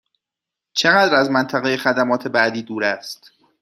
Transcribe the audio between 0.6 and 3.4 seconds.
چقدر از منطقه خدمات بعدی دور است؟